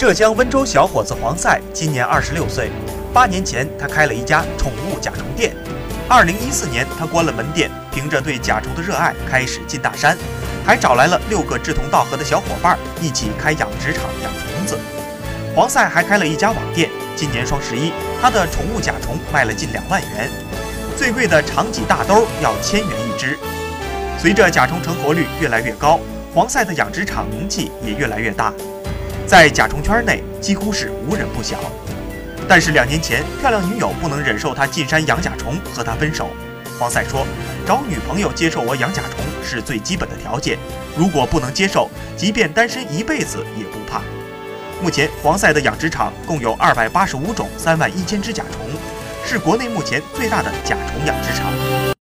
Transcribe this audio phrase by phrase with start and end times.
[0.00, 2.70] 浙江温州小伙子黄赛今年二十六岁，
[3.12, 5.54] 八年前他开了一家宠物甲虫店。
[6.08, 10.16] 二零一四年他关了门店，凭着对甲虫的热爱开始进大山，
[10.64, 14.78] 还找来了六个志同道合的小伙伴一起开养殖场养虫子。
[15.54, 17.92] 黄赛还开了一家网店，今年双十一
[18.22, 20.30] 他的宠物甲虫卖了近两万元，
[20.96, 23.38] 最贵的长脊大兜要千元一只。
[24.16, 26.00] 随着甲虫成活率越来越高，
[26.34, 28.50] 黄赛的养殖场名气也越来越大。
[29.30, 31.56] 在甲虫圈内几乎是无人不晓，
[32.48, 36.30] 但是两年前漂亮女友不能忍受他进山养甲虫，和他分手。
[36.80, 37.24] 黄赛说
[37.64, 40.58] ：“找女朋友接受我养甲虫是最基本的条件，
[40.96, 44.02] 如果不能接受，即便单身一辈子也不怕。”
[44.82, 48.66] 目前黄赛的养殖场共有二百八十五种三万一千只甲虫，
[49.24, 51.90] 是国内目前最大的甲虫养殖场。